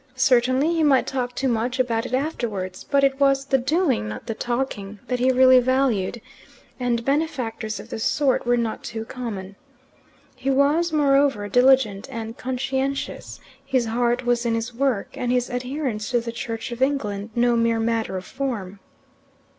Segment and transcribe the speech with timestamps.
[0.15, 4.25] Certainly he might talk too much about it afterwards; but it was the doing, not
[4.25, 6.21] the talking, that he really valued,
[6.79, 9.55] and benefactors of this sort are not too common.
[10.35, 16.09] He was, moreover, diligent and conscientious: his heart was in his work, and his adherence
[16.09, 18.79] to the Church of England no mere matter of form.